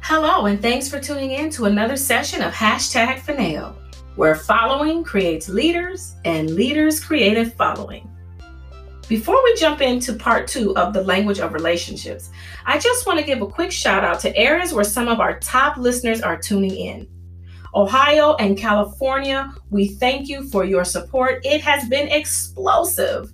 [0.00, 3.74] Hello, and thanks for tuning in to another session of Hashtag Finale,
[4.16, 8.10] where following creates leaders and leaders create a following.
[9.08, 12.30] Before we jump into part two of the language of relationships,
[12.64, 15.38] I just want to give a quick shout out to areas where some of our
[15.38, 17.08] top listeners are tuning in.
[17.74, 21.44] Ohio and California, we thank you for your support.
[21.44, 23.32] It has been explosive.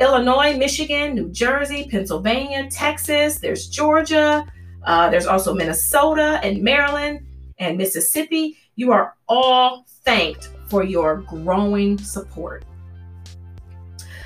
[0.00, 4.46] Illinois, Michigan, New Jersey, Pennsylvania, Texas, there's Georgia,
[4.84, 7.26] uh, there's also Minnesota and Maryland
[7.58, 8.56] and Mississippi.
[8.76, 12.64] You are all thanked for your growing support.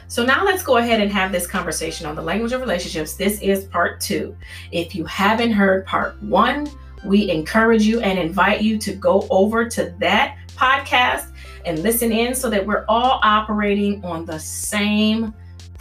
[0.09, 3.15] So now let's go ahead and have this conversation on the language of relationships.
[3.15, 4.37] This is part two.
[4.71, 6.69] If you haven't heard part one,
[7.03, 11.33] we encourage you and invite you to go over to that podcast
[11.65, 15.33] and listen in so that we're all operating on the same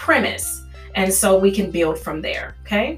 [0.01, 0.63] premise.
[0.95, 2.55] And so we can build from there.
[2.63, 2.97] Okay.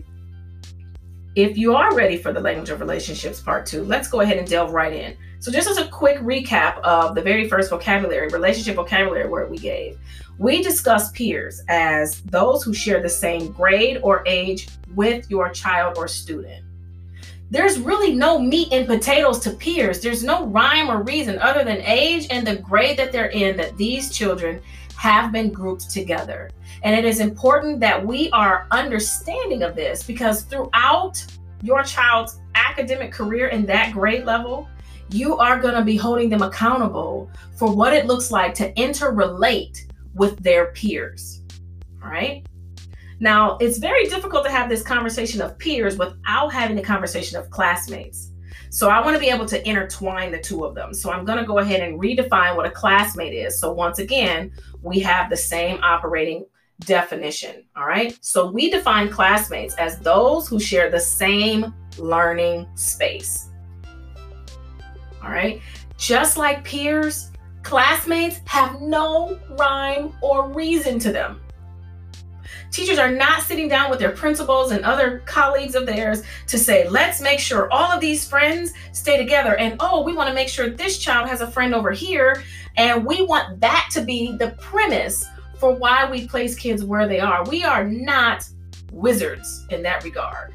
[1.35, 4.47] If you are ready for the language of relationships part two, let's go ahead and
[4.47, 5.17] delve right in.
[5.39, 9.57] So, just as a quick recap of the very first vocabulary, relationship vocabulary word we
[9.57, 9.99] gave,
[10.37, 15.97] we discussed peers as those who share the same grade or age with your child
[15.97, 16.63] or student.
[17.51, 19.99] There's really no meat and potatoes to peers.
[19.99, 23.75] There's no rhyme or reason other than age and the grade that they're in that
[23.75, 24.61] these children
[25.03, 26.49] have been grouped together.
[26.83, 31.21] And it is important that we are understanding of this because throughout
[31.61, 34.65] your child's academic career in that grade level,
[35.09, 39.91] you are going to be holding them accountable for what it looks like to interrelate
[40.15, 41.41] with their peers.
[42.01, 42.47] All right.
[43.19, 47.49] Now, it's very difficult to have this conversation of peers without having the conversation of
[47.49, 48.31] classmates.
[48.73, 50.93] So, I want to be able to intertwine the two of them.
[50.93, 53.59] So, I'm going to go ahead and redefine what a classmate is.
[53.59, 56.45] So, once again, we have the same operating
[56.85, 57.63] definition.
[57.75, 58.17] All right.
[58.21, 63.49] So we define classmates as those who share the same learning space.
[65.23, 65.61] All right.
[65.97, 67.31] Just like peers,
[67.61, 71.41] classmates have no rhyme or reason to them.
[72.73, 76.89] Teachers are not sitting down with their principals and other colleagues of theirs to say,
[76.89, 79.55] let's make sure all of these friends stay together.
[79.57, 82.41] And oh, we want to make sure this child has a friend over here.
[82.75, 85.23] And we want that to be the premise
[85.59, 87.45] for why we place kids where they are.
[87.45, 88.43] We are not
[88.91, 90.51] wizards in that regard.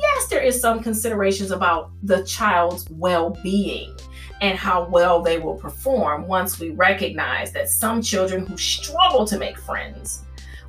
[0.00, 3.94] Yes, there is some considerations about the child's well-being
[4.40, 9.38] and how well they will perform once we recognize that some children who struggle to
[9.38, 10.22] make friends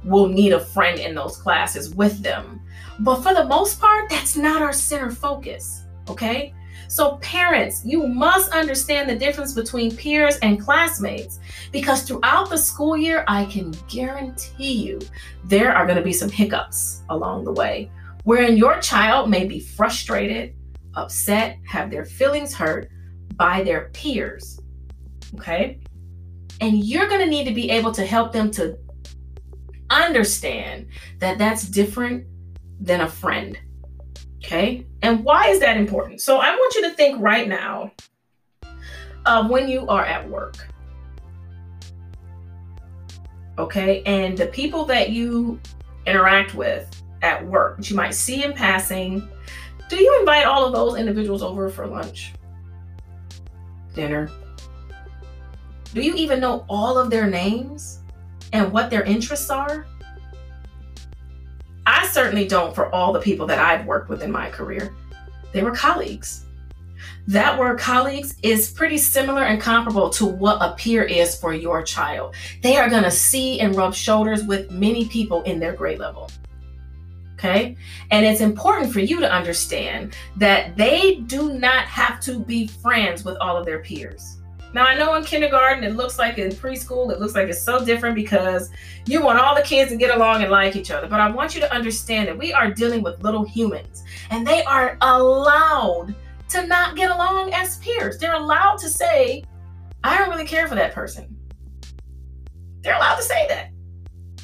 [0.03, 2.62] will need a friend in those classes with them.
[3.00, 6.53] But for the most part, that's not our center focus, okay?
[6.88, 11.39] So, parents, you must understand the difference between peers and classmates
[11.72, 15.00] because throughout the school year, I can guarantee you
[15.45, 17.89] there are going to be some hiccups along the way
[18.23, 20.53] wherein your child may be frustrated,
[20.95, 22.89] upset, have their feelings hurt
[23.35, 24.59] by their peers.
[25.35, 25.79] Okay?
[26.59, 28.78] And you're going to need to be able to help them to
[29.91, 30.88] understand
[31.19, 32.25] that that's different
[32.79, 33.57] than a friend.
[34.38, 34.85] Okay.
[35.02, 36.22] And why is that important?
[36.22, 37.91] So I want you to think right now
[39.25, 40.56] of when you are at work.
[43.59, 44.01] Okay.
[44.06, 45.59] And the people that you
[46.07, 46.88] interact with
[47.22, 49.28] at work that you might see in passing,
[49.90, 52.34] do you invite all of those individuals over for lunch,
[53.94, 54.30] dinner?
[55.94, 58.00] Do you even know all of their names
[58.53, 59.85] and what their interests are?
[61.85, 64.95] I certainly don't for all the people that I've worked with in my career.
[65.51, 66.45] They were colleagues.
[67.28, 71.84] That word colleagues is pretty similar and comparable to what a peer is for your
[71.84, 72.35] child.
[72.62, 76.29] They are going to see and rub shoulders with many people in their grade level.
[77.35, 77.75] Okay.
[78.12, 83.23] And it's important for you to understand that they do not have to be friends
[83.23, 84.41] with all of their peers.
[84.74, 87.84] Now, I know in kindergarten, it looks like in preschool, it looks like it's so
[87.84, 88.70] different because
[89.06, 91.07] you want all the kids to get along and like each other.
[91.07, 94.63] But I want you to understand that we are dealing with little humans and they
[94.63, 96.16] are allowed
[96.50, 98.18] to not get along as peers.
[98.18, 99.44] They're allowed to say,
[100.06, 101.36] I don't really care for that person.
[102.81, 103.72] They're allowed to say that,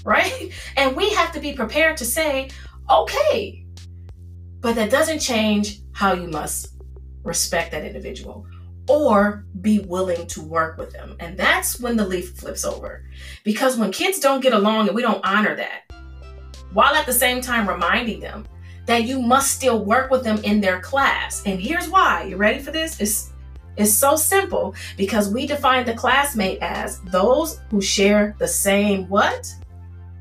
[0.03, 0.51] right?
[0.75, 2.49] And we have to be prepared to say,
[2.89, 3.65] okay,
[4.59, 6.75] but that doesn't change how you must
[7.23, 8.45] respect that individual
[8.87, 11.15] or be willing to work with them.
[11.19, 13.03] And that's when the leaf flips over.
[13.43, 15.91] Because when kids don't get along and we don't honor that,
[16.73, 18.45] while at the same time reminding them
[18.85, 21.43] that you must still work with them in their class.
[21.45, 22.23] And here's why.
[22.23, 22.99] You ready for this?
[22.99, 23.33] It's
[23.75, 29.53] it's so simple because we define the classmate as those who share the same what?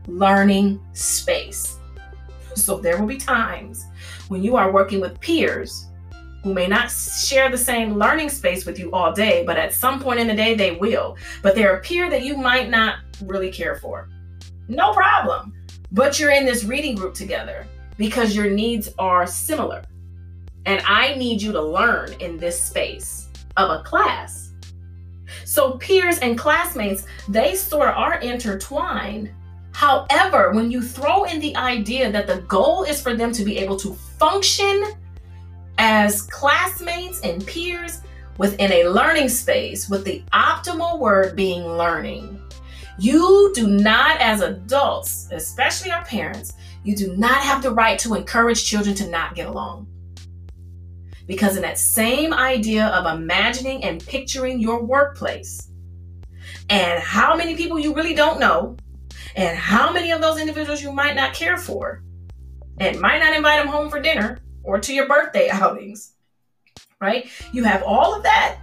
[0.07, 1.79] Learning space.
[2.55, 3.87] So there will be times
[4.29, 5.87] when you are working with peers
[6.47, 9.99] who may not share the same learning space with you all day, but at some
[9.99, 11.17] point in the day they will.
[11.43, 14.09] But they're a peer that you might not really care for.
[14.69, 15.53] No problem.
[15.91, 17.67] But you're in this reading group together
[17.97, 19.83] because your needs are similar.
[20.67, 24.53] And I need you to learn in this space of a class.
[25.45, 29.33] So peers and classmates, they sort of are intertwined.
[29.73, 33.59] However, when you throw in the idea that the goal is for them to be
[33.59, 34.85] able to function
[35.79, 38.03] as classmates and peers
[38.39, 42.41] within a learning space, with the optimal word being learning,
[42.99, 48.15] you do not, as adults, especially our parents, you do not have the right to
[48.15, 49.87] encourage children to not get along.
[51.27, 55.71] Because in that same idea of imagining and picturing your workplace
[56.71, 58.77] and how many people you really don't know
[59.35, 62.03] and how many of those individuals you might not care for
[62.79, 66.13] and might not invite them home for dinner or to your birthday outings,
[67.01, 67.31] right?
[67.53, 68.59] You have all of that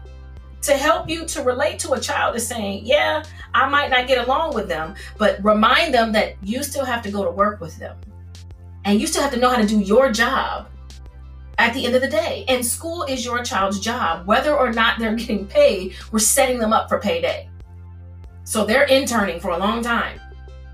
[0.63, 3.23] to help you to relate to a child is saying, yeah,
[3.53, 7.11] I might not get along with them, but remind them that you still have to
[7.11, 7.97] go to work with them.
[8.85, 10.67] And you still have to know how to do your job
[11.57, 12.45] at the end of the day.
[12.47, 14.25] And school is your child's job.
[14.25, 17.49] Whether or not they're getting paid, we're setting them up for payday.
[18.45, 20.19] So they're interning for a long time.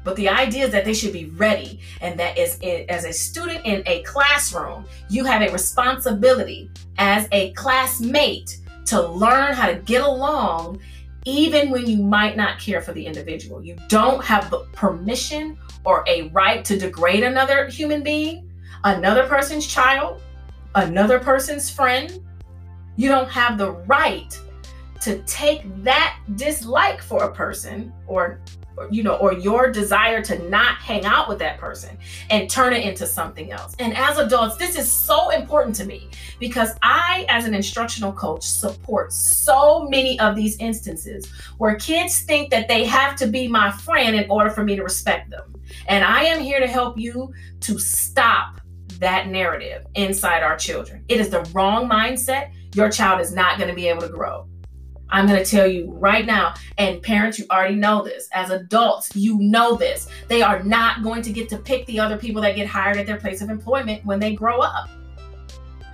[0.09, 3.83] But the idea is that they should be ready, and that as a student in
[3.85, 10.79] a classroom, you have a responsibility as a classmate to learn how to get along,
[11.25, 13.63] even when you might not care for the individual.
[13.63, 18.51] You don't have the permission or a right to degrade another human being,
[18.85, 20.23] another person's child,
[20.73, 22.19] another person's friend.
[22.95, 24.35] You don't have the right
[25.01, 28.41] to take that dislike for a person or
[28.89, 31.97] you know or your desire to not hang out with that person
[32.29, 36.07] and turn it into something else and as adults this is so important to me
[36.39, 42.49] because i as an instructional coach support so many of these instances where kids think
[42.49, 45.53] that they have to be my friend in order for me to respect them
[45.87, 48.59] and i am here to help you to stop
[48.99, 51.03] that narrative inside our children.
[51.07, 52.51] It is the wrong mindset.
[52.75, 54.47] Your child is not going to be able to grow.
[55.11, 58.29] I'm going to tell you right now, and parents, you already know this.
[58.31, 60.07] As adults, you know this.
[60.27, 63.05] They are not going to get to pick the other people that get hired at
[63.05, 64.89] their place of employment when they grow up.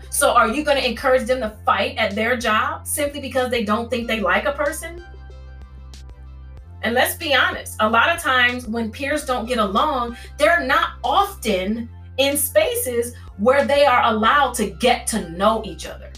[0.10, 3.64] So, are you going to encourage them to fight at their job simply because they
[3.64, 5.04] don't think they like a person?
[6.84, 10.92] And let's be honest, a lot of times when peers don't get along, they're not
[11.04, 16.12] often in spaces where they are allowed to get to know each other.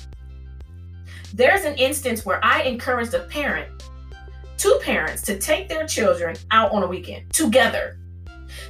[1.37, 3.69] There's an instance where I encouraged a parent,
[4.57, 7.99] two parents, to take their children out on a weekend together.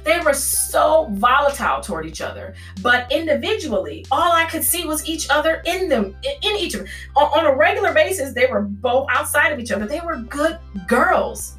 [0.04, 5.30] They were so volatile toward each other, but individually, all I could see was each
[5.30, 6.88] other in them, in each of them.
[7.16, 9.86] On a regular basis, they were both outside of each other.
[9.86, 11.57] They were good girls.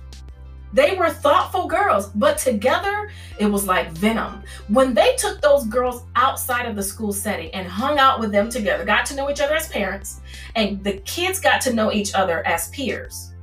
[0.71, 4.43] They were thoughtful girls, but together it was like venom.
[4.67, 8.49] When they took those girls outside of the school setting and hung out with them
[8.49, 10.21] together, got to know each other as parents,
[10.55, 13.33] and the kids got to know each other as peers,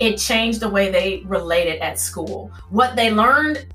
[0.00, 2.50] it changed the way they related at school.
[2.70, 3.66] What they learned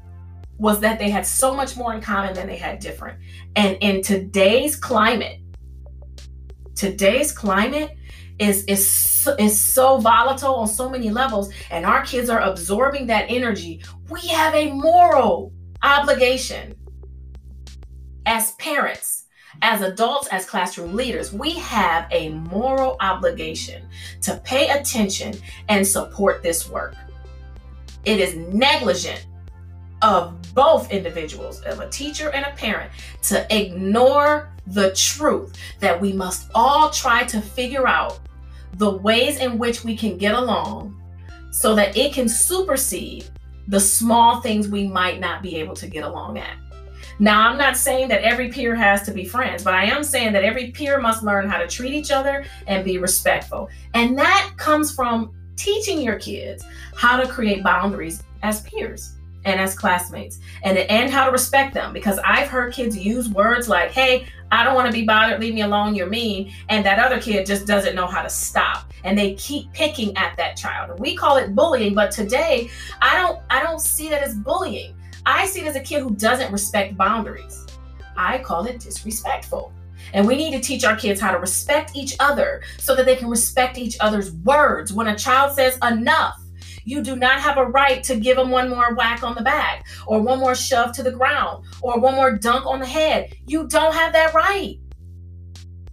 [0.58, 3.18] was that they had so much more in common than they had different.
[3.56, 5.40] And in today's climate,
[6.76, 7.96] today's climate,
[8.40, 13.26] is is is so volatile on so many levels and our kids are absorbing that
[13.30, 13.84] energy.
[14.10, 15.54] We have a moral
[15.84, 16.76] obligation
[18.26, 19.26] as parents
[19.62, 23.84] as adults as classroom leaders we have a moral obligation
[24.22, 25.34] to pay attention
[25.68, 26.96] and support this work.
[28.06, 29.26] It is negligent
[30.02, 32.92] of both individuals, of a teacher and a parent,
[33.24, 38.20] to ignore the truth that we must all try to figure out
[38.74, 40.96] the ways in which we can get along
[41.52, 43.26] so that it can supersede
[43.68, 46.56] the small things we might not be able to get along at.
[47.20, 50.32] Now, I'm not saying that every peer has to be friends, but I am saying
[50.34, 53.70] that every peer must learn how to treat each other and be respectful.
[53.94, 59.76] And that comes from teaching your kids how to create boundaries as peers and as
[59.76, 64.28] classmates and, and how to respect them because I've heard kids use words like, hey,
[64.52, 66.54] I don't want to be bothered, leave me alone, you're mean.
[66.70, 68.92] And that other kid just doesn't know how to stop.
[69.04, 71.00] And they keep picking at that child.
[71.00, 72.70] We call it bullying, but today
[73.02, 74.96] I don't I don't see that as bullying.
[75.26, 77.66] I see it as a kid who doesn't respect boundaries.
[78.18, 79.72] I call it disrespectful.
[80.14, 83.16] And we need to teach our kids how to respect each other so that they
[83.16, 84.92] can respect each other's words.
[84.92, 86.42] When a child says enough,
[86.90, 89.86] You do not have a right to give them one more whack on the back,
[90.08, 93.32] or one more shove to the ground, or one more dunk on the head.
[93.46, 94.80] You don't have that right.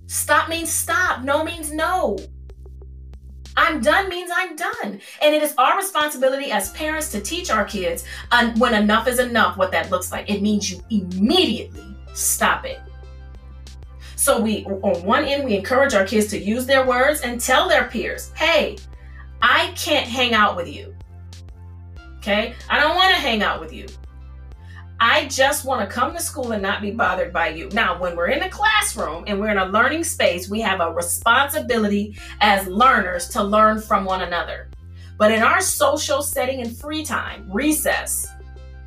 [0.07, 1.23] Stop means stop.
[1.23, 2.17] No means no.
[3.59, 5.00] I'm done means I'm done.
[5.21, 9.19] And it is our responsibility as parents to teach our kids uh, when enough is
[9.19, 10.31] enough what that looks like.
[10.31, 12.81] It means you immediately stop it.
[14.17, 17.69] So we on one end we encourage our kids to use their words and tell
[17.69, 18.79] their peers, "Hey,
[19.43, 20.95] I can't hang out with you."
[22.19, 22.55] Okay?
[22.69, 23.87] I don't want to hang out with you.
[24.99, 27.69] I just want to come to school and not be bothered by you.
[27.73, 30.90] Now, when we're in a classroom and we're in a learning space, we have a
[30.90, 34.71] responsibility as learners to learn from one another.
[35.19, 38.26] But in our social setting and free time, recess,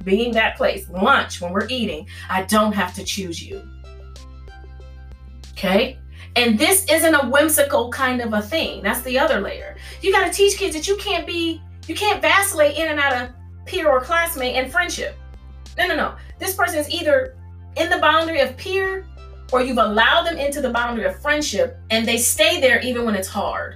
[0.03, 3.61] being that place, lunch, when we're eating, I don't have to choose you.
[5.51, 5.99] Okay?
[6.35, 8.83] And this isn't a whimsical kind of a thing.
[8.83, 9.77] That's the other layer.
[10.01, 13.13] You got to teach kids that you can't be, you can't vacillate in and out
[13.13, 13.29] of
[13.65, 15.17] peer or classmate and friendship.
[15.77, 16.15] No, no, no.
[16.39, 17.35] This person is either
[17.77, 19.05] in the boundary of peer
[19.51, 23.15] or you've allowed them into the boundary of friendship and they stay there even when
[23.15, 23.75] it's hard.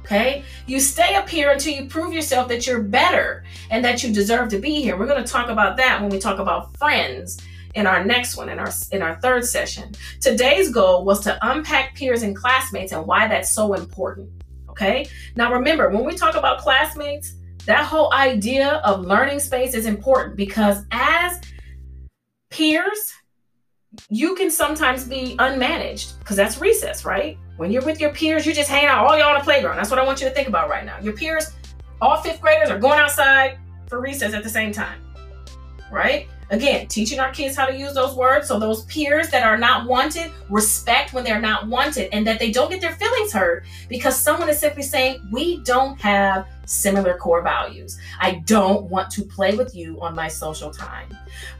[0.00, 0.44] Okay?
[0.66, 4.48] You stay up here until you prove yourself that you're better and that you deserve
[4.50, 4.96] to be here.
[4.96, 7.40] We're going to talk about that when we talk about friends
[7.74, 9.92] in our next one in our in our third session.
[10.20, 14.30] Today's goal was to unpack peers and classmates and why that's so important.
[14.68, 15.06] Okay?
[15.36, 17.34] Now remember, when we talk about classmates,
[17.66, 21.40] that whole idea of learning space is important because as
[22.50, 23.14] peers,
[24.08, 27.38] you can sometimes be unmanaged because that's recess, right?
[27.56, 29.76] When you're with your peers, you just hang out, all y'all on the playground.
[29.76, 30.98] That's what I want you to think about right now.
[31.00, 31.52] Your peers,
[32.00, 35.00] all fifth graders are going outside for recess at the same time,
[35.90, 36.26] right?
[36.52, 39.88] Again, teaching our kids how to use those words so those peers that are not
[39.88, 44.20] wanted respect when they're not wanted and that they don't get their feelings hurt because
[44.20, 47.98] someone is simply saying, We don't have similar core values.
[48.20, 51.08] I don't want to play with you on my social time.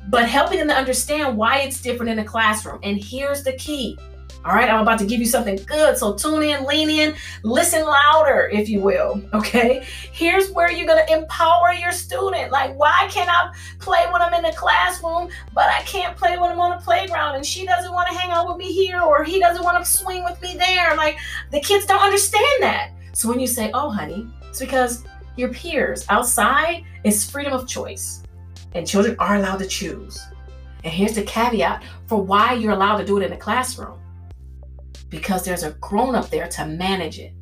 [0.08, 2.78] But helping them to understand why it's different in the classroom.
[2.82, 3.99] And here's the key
[4.44, 5.96] all right, I'm about to give you something good.
[5.96, 9.22] So tune in, lean in, listen louder, if you will.
[9.42, 9.84] Okay.
[10.12, 12.52] Here's where you're going to empower your student.
[12.52, 16.50] Like, why can't I play when I'm in the classroom, but I can't play when
[16.50, 17.37] I'm on the playground?
[17.37, 19.90] And she doesn't want to hang out with me here, or he doesn't want to
[19.90, 20.94] swing with me there.
[20.96, 21.16] Like,
[21.50, 22.90] the kids don't understand that.
[23.14, 25.04] So when you say, oh, honey, it's because
[25.37, 28.22] your peers outside is freedom of choice,
[28.75, 30.22] and children are allowed to choose.
[30.84, 34.01] And here's the caveat for why you're allowed to do it in the classroom
[35.12, 37.35] because there's a grown up there to manage it.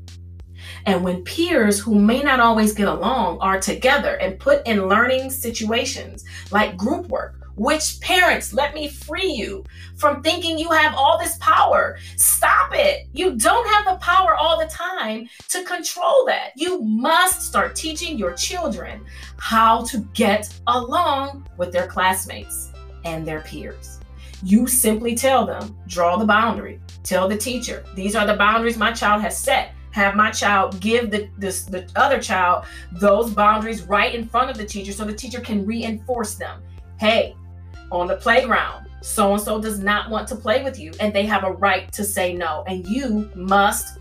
[0.84, 5.30] And when peers who may not always get along are together and put in learning
[5.30, 9.64] situations like group work, which parents, let me free you
[9.96, 11.98] from thinking you have all this power.
[12.16, 13.06] Stop it.
[13.12, 16.52] You don't have the power all the time to control that.
[16.56, 19.04] You must start teaching your children
[19.36, 22.72] how to get along with their classmates
[23.04, 24.00] and their peers.
[24.42, 26.80] You simply tell them, draw the boundary.
[27.02, 29.74] Tell the teacher, these are the boundaries my child has set.
[29.92, 34.56] Have my child give the, this, the other child those boundaries right in front of
[34.56, 36.62] the teacher so the teacher can reinforce them.
[36.98, 37.34] Hey,
[37.90, 41.26] on the playground, so and so does not want to play with you, and they
[41.26, 42.62] have a right to say no.
[42.68, 43.98] And you must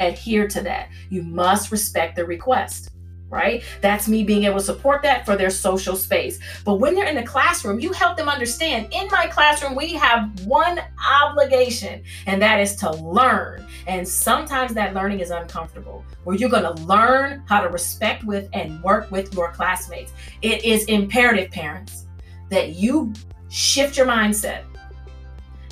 [0.00, 0.88] adhere to that.
[1.10, 2.90] You must respect the request
[3.30, 3.62] right?
[3.80, 6.40] That's me being able to support that for their social space.
[6.64, 10.44] But when they're in the classroom, you help them understand in my classroom, we have
[10.44, 10.80] one
[11.22, 13.66] obligation, and that is to learn.
[13.86, 18.48] And sometimes that learning is uncomfortable, where you're going to learn how to respect with
[18.52, 20.12] and work with your classmates.
[20.42, 22.06] It is imperative, parents,
[22.50, 23.12] that you
[23.48, 24.64] shift your mindset.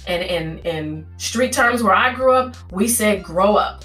[0.06, 3.84] And in, in street terms where I grew up, we said grow up.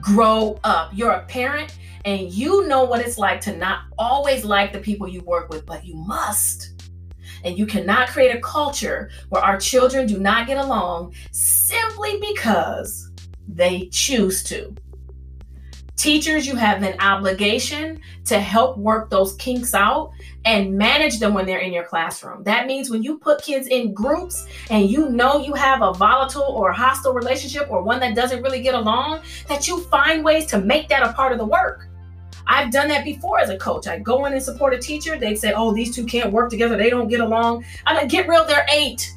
[0.00, 0.90] Grow up.
[0.92, 5.08] You're a parent and you know what it's like to not always like the people
[5.08, 6.90] you work with, but you must.
[7.44, 13.10] And you cannot create a culture where our children do not get along simply because
[13.48, 14.74] they choose to.
[15.96, 20.12] Teachers, you have an obligation to help work those kinks out
[20.46, 22.42] and manage them when they're in your classroom.
[22.44, 26.40] That means when you put kids in groups and you know you have a volatile
[26.56, 30.58] or hostile relationship or one that doesn't really get along, that you find ways to
[30.62, 31.89] make that a part of the work.
[32.50, 33.86] I've done that before as a coach.
[33.86, 35.16] I go in and support a teacher.
[35.16, 36.76] They'd say, oh, these two can't work together.
[36.76, 37.64] They don't get along.
[37.86, 39.16] I'm like, get real, they're eight.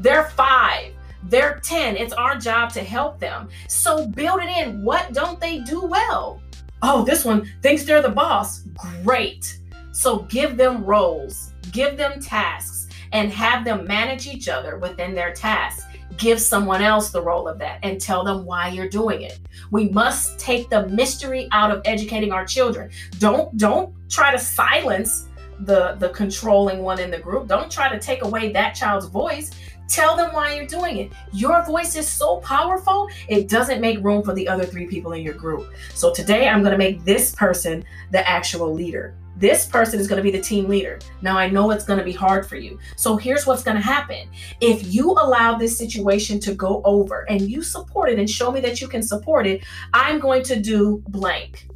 [0.00, 0.92] They're five.
[1.22, 1.96] They're 10.
[1.96, 3.48] It's our job to help them.
[3.68, 4.82] So build it in.
[4.82, 6.42] What don't they do well?
[6.82, 8.64] Oh, this one thinks they're the boss.
[9.04, 9.58] Great.
[9.92, 15.32] So give them roles, give them tasks, and have them manage each other within their
[15.32, 15.84] tasks.
[16.16, 19.38] Give someone else the role of that and tell them why you're doing it.
[19.70, 22.90] We must take the mystery out of educating our children.
[23.18, 25.28] Don't don't try to silence
[25.60, 27.48] the the controlling one in the group.
[27.48, 29.50] Don't try to take away that child's voice.
[29.88, 31.12] Tell them why you're doing it.
[31.32, 35.22] Your voice is so powerful, it doesn't make room for the other three people in
[35.22, 35.72] your group.
[35.94, 39.14] So today I'm going to make this person the actual leader.
[39.36, 40.98] This person is going to be the team leader.
[41.22, 42.78] Now, I know it's going to be hard for you.
[42.96, 44.28] So, here's what's going to happen.
[44.60, 48.60] If you allow this situation to go over and you support it and show me
[48.60, 51.68] that you can support it, I'm going to do blank.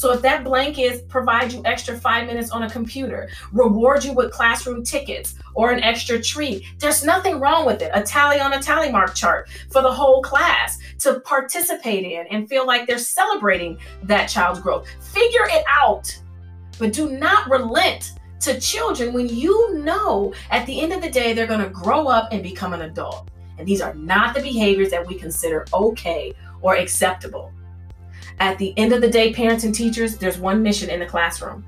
[0.00, 4.14] So if that blank is provide you extra five minutes on a computer, reward you
[4.14, 7.90] with classroom tickets or an extra treat, there's nothing wrong with it.
[7.92, 12.48] A tally on a tally mark chart for the whole class to participate in and
[12.48, 14.88] feel like they're celebrating that child's growth.
[15.00, 16.18] Figure it out,
[16.80, 21.32] but do not relent to children when you know at the end of the day
[21.32, 23.28] they're going to grow up and become an adult.
[23.58, 26.32] And these are not the behaviors that we consider okay
[26.62, 27.52] or acceptable.
[28.38, 31.66] At the end of the day, parents and teachers, there's one mission in the classroom.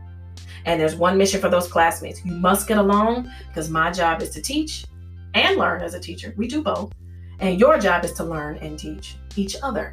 [0.65, 2.25] And there's one mission for those classmates.
[2.25, 4.87] You must get along because my job is to teach
[5.35, 6.33] and learn as a teacher.
[6.39, 6.93] We do both.
[7.41, 9.93] And your job is to learn and teach each other.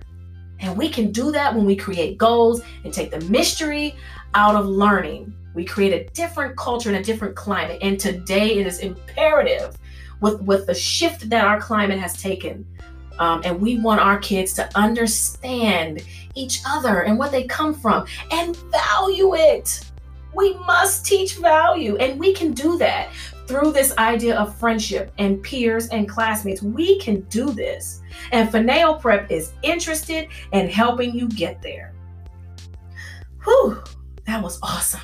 [0.59, 3.95] And we can do that when we create goals and take the mystery
[4.33, 5.33] out of learning.
[5.55, 7.79] We create a different culture and a different climate.
[7.81, 9.77] And today it is imperative
[10.21, 12.65] with, with the shift that our climate has taken
[13.19, 16.03] um, and we want our kids to understand
[16.35, 19.81] each other and what they come from and value it.
[20.33, 23.09] We must teach value, and we can do that
[23.49, 26.61] through this idea of friendship and peers and classmates.
[26.61, 28.03] We can do this.
[28.31, 31.91] And Fineo Prep is interested in helping you get there.
[33.43, 33.81] Whew,
[34.25, 35.01] that was awesome.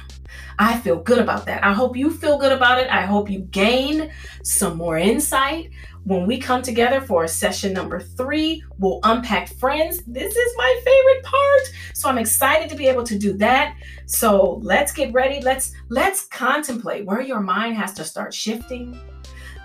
[0.57, 1.63] I feel good about that.
[1.63, 2.89] I hope you feel good about it.
[2.89, 4.11] I hope you gain
[4.43, 5.71] some more insight.
[6.05, 10.03] When we come together for session number three, we'll unpack friends.
[10.05, 11.61] This is my favorite part.
[11.93, 13.75] So I'm excited to be able to do that.
[14.05, 15.41] So let's get ready.
[15.41, 18.99] Let's let's contemplate where your mind has to start shifting.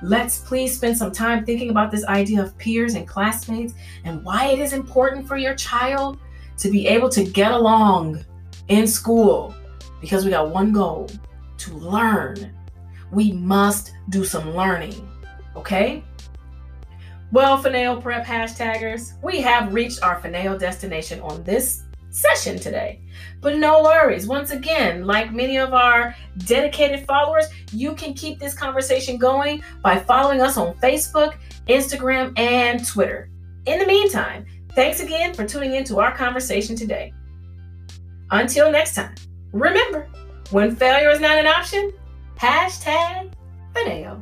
[0.02, 4.46] Let's please spend some time thinking about this idea of peers and classmates and why
[4.46, 6.18] it is important for your child
[6.56, 8.24] to be able to get along
[8.68, 9.54] in school
[10.00, 11.08] because we got one goal
[11.58, 12.54] to learn.
[13.12, 15.08] We must do some learning,
[15.56, 16.02] okay?
[17.32, 23.00] Well, Fineo Prep hashtaggers, we have reached our Finale destination on this session today.
[23.40, 24.26] But no worries.
[24.26, 29.98] Once again, like many of our dedicated followers, you can keep this conversation going by
[29.98, 31.36] following us on Facebook,
[31.68, 33.30] Instagram, and Twitter.
[33.66, 37.12] In the meantime, thanks again for tuning in to our conversation today.
[38.30, 39.14] Until next time.
[39.52, 40.08] Remember,
[40.50, 41.92] when failure is not an option,
[42.38, 43.32] hashtag
[43.74, 44.20] Fineo.